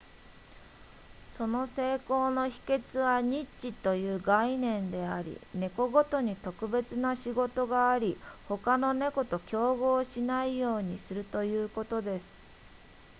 [1.33, 8.17] その成功の秘訣はニッチという概念であり猫ごとに特別な仕事があり
[8.47, 12.41] 他の猫と競合しないようにするということです